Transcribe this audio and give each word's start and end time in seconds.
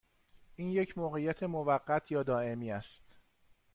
این 0.55 0.67
یک 0.71 0.97
موقعیت 0.97 1.43
موقت 1.43 2.11
یا 2.11 2.23
دائمی 2.23 2.71
است؟ 2.71 3.03